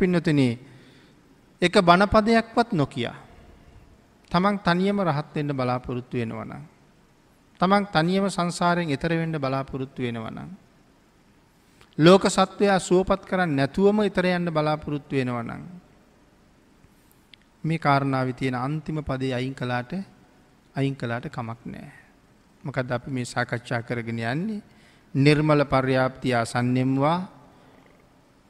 පින්නතන 0.00 0.40
එක 1.62 1.74
බණපදයක්වත් 1.78 2.72
නොකියා. 2.72 3.16
තමන් 4.30 4.56
තනියම 4.60 4.98
රහත්වෙන්න 5.00 5.52
බලාපොරොත්තු 5.52 6.16
වෙනවනම්. 6.16 6.62
තමන් 7.60 7.84
තනියම 7.88 8.26
සංසාරයෙන් 8.28 8.90
එතරවෙන්න 8.90 9.36
බලාපොරොත්තු 9.36 10.02
වෙනවනම්. 10.02 10.50
ලෝක 11.98 12.24
සත්වයා 12.26 12.78
සුවපත් 12.80 13.22
කරන්න 13.24 13.52
නැතුවම 13.52 14.00
එතර 14.02 14.26
යන්න 14.26 14.48
බලාපොරොත්තු 14.48 15.16
වෙනවනං. 15.16 15.62
මේ 17.64 17.78
කාරණාව 17.78 18.32
තියෙන 18.32 18.56
අන්තිම 18.56 19.02
පදේ 19.02 19.34
අයින් 19.34 19.54
කලාට 19.54 19.92
අයින් 20.74 20.96
කලාට 20.96 21.28
කමක් 21.28 21.60
නෑ. 21.66 21.90
මොකද 22.64 22.90
අපි 22.90 23.10
මේ 23.10 23.24
සාකච්ඡා 23.26 23.82
කරගෙන 23.82 24.20
යන්නේ 24.24 24.62
නිර්මල 25.14 25.64
පර්යාප්තිය 25.64 26.34
අසන්නෙම්වා 26.34 27.18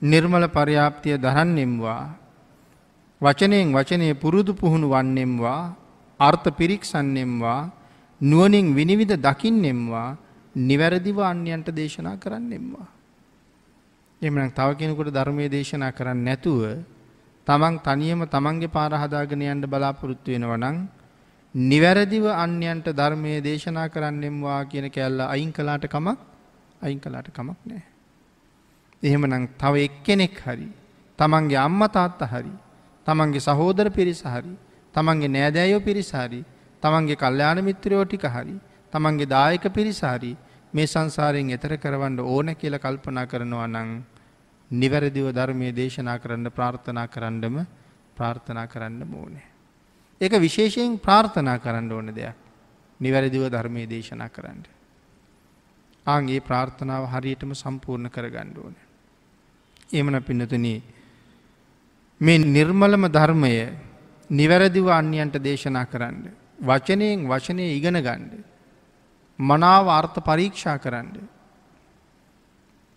නිර්මල 0.02 0.44
පර්යාප්තිය 0.48 1.16
දරන්නෙම්වා 1.16 2.04
වචනයෙන් 3.20 3.68
වචනය 3.70 4.14
පුරුදු 4.14 4.52
පුහුණු 4.52 4.88
වන්නෙම්වා 4.88 5.76
අර්ථ 6.20 6.48
පිරික්සන්නෙම්වා 6.50 7.70
නුවනින් 8.20 8.72
විනිවිධ 8.72 9.16
දකින්නෙම්වා 9.18 10.16
නිවැරදිව 10.54 11.18
අන්‍යන්ට 11.22 11.68
දේශනා 11.70 12.16
කරන්නෙම්වා. 12.16 12.88
එමන 14.22 14.50
තව 14.50 14.68
කෙනෙකුට 14.74 15.10
ධර්මය 15.10 15.48
දේශනා 15.48 15.92
කරන්න 15.92 16.24
නැතුව 16.24 16.62
තමන් 17.46 17.74
තනියම 17.78 18.24
තමන්ගේ 18.26 18.68
පාරහදාගෙන 18.68 19.42
යන්ට 19.44 19.66
බලාපොරොත්තු 19.66 20.32
වෙනවනං 20.32 20.76
නිවැරදිව 21.54 22.24
අන්‍යන්ට 22.34 22.88
ධර්මය 22.90 23.40
දේශනා 23.40 23.88
කරන්නෙම්වා 23.88 24.64
කියන 24.64 24.88
කැල්ල 24.88 25.20
අයින් 25.24 25.52
කලාට 25.52 25.84
කමක් 25.84 26.18
අයින් 26.80 27.00
කලාට 27.00 27.28
කමක් 27.28 27.58
නෑ. 27.64 27.82
එහෙමනම් 29.02 29.46
තව 29.56 29.74
එක්කෙනෙක් 29.80 30.36
හරි 30.40 30.68
තමන්ගේ 31.18 31.56
අම්ම 31.58 31.82
තාත්ත 31.88 32.20
හරි 32.24 32.52
තමන්ගේ 33.06 33.40
සහෝදර 33.40 33.88
පිරිස 33.90 34.22
හරි 34.24 34.54
තමන්ගේ 34.94 35.28
නෑදෑයෝ 35.28 35.80
පිරිසාරි 35.80 36.40
තමන්ගේ 36.82 37.16
කල්්‍යාන 37.16 37.58
මිත්‍රයෝ 37.62 38.04
ටික 38.04 38.24
හරි 38.26 38.56
තමන්ගේ 38.92 39.28
දායක 39.28 39.64
පිරිසාරි 39.70 40.32
මේ 40.72 40.86
සංසාරයෙන් 40.86 41.50
එතර 41.50 41.76
කරවන්න 41.76 42.18
ඕන 42.20 42.54
කියල 42.54 42.76
කල්පනා 42.76 43.26
කරනවා 43.26 43.68
නං 43.68 43.90
නිවැරදිව 44.70 45.26
ධර්මය 45.30 45.70
දේශනා 45.72 46.18
කරන්න 46.18 46.50
ප්‍රාර්ථනා 46.50 47.06
කරන්නම 47.06 47.56
ප්‍රාර්ථනා 48.16 48.66
කරන්න 48.66 49.02
ඕනේ. 49.14 49.46
ඒක 50.20 50.34
විශේෂයෙන් 50.38 50.98
ප්‍රාර්ථනා 50.98 51.58
කරන්න 51.58 51.90
ඕන 51.90 52.08
දෙයක්. 52.10 52.36
නිවැරදිව 53.00 53.48
ධර්මය 53.48 53.82
දේශනා 53.86 54.28
කරන්න. 54.28 54.62
ආගේ 56.06 56.40
ප්‍රාර්ථනාව 56.42 57.04
හරියටම 57.08 57.52
සම්පූර්ණ 57.54 58.10
කරගන්න 58.10 58.54
ඕන. 58.56 58.74
එමන 59.92 60.20
පින්නතුන 60.20 60.66
මේ 62.20 62.38
නිර්මලම 62.38 63.04
ධර්මය 63.08 63.54
නිවැරදිව 64.30 64.86
අන්‍යන්ට 64.88 65.36
දේශනා 65.38 65.86
කරන්න. 65.86 66.30
වචනයෙන් 66.60 67.26
වචනය 67.26 67.64
ඉගෙන 67.70 67.96
ගණ්ඩ. 67.96 68.44
මනාව 69.38 69.88
අර්ථ 69.90 70.18
පරීක්ෂා 70.20 70.78
කරන්න. 70.78 71.28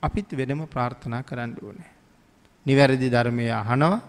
අපිත් 0.03 0.29
වෙනම 0.31 0.67
ප්‍රාර්ථනා 0.67 1.23
කරන්න 1.23 1.55
ඕනේ. 1.59 1.91
නිවැරදි 2.65 3.09
ධර්මය 3.09 3.49
අහනවා 3.51 4.01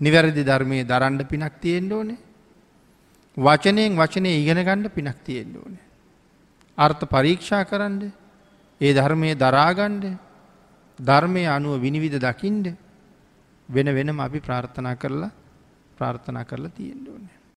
නිවැරදි 0.00 0.42
ධර්මය 0.42 0.84
දරන්ඩ 0.84 1.22
පිනක් 1.24 1.60
තියෙන්ට 1.60 1.92
ඕනේ. 1.92 2.18
වචනයෙන් 3.36 3.94
වචනය 3.94 4.30
ඉගෙන 4.32 4.58
ගණ්ඩ 4.58 4.90
පිනක් 4.90 5.16
තියෙන්ට 5.22 5.56
ඕනේ. 5.56 5.84
අර්ථ 6.78 7.04
පරීක්ෂා 7.06 7.64
කරන්න 7.64 8.12
ඒ 8.80 8.92
ධර්මය 8.92 9.34
දරාගණ්ඩ 9.34 10.04
ධර්මය 10.98 11.46
අනුව 11.46 11.80
විනිවිධ 11.80 12.18
දකිින්ඩ 12.18 12.66
වෙන 13.68 13.88
වෙනම 13.88 14.20
අපි 14.20 14.40
ප්‍රාර්ථනා 14.40 14.94
කරලා 14.94 15.30
ප්‍රාර්ථනා 15.96 16.44
කරලා 16.44 16.70
තියෙන්ට 16.70 17.08
ඕනේ. 17.08 17.43